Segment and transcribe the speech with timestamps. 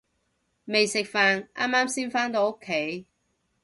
[0.65, 3.05] 未食飯，啱啱先返到屋企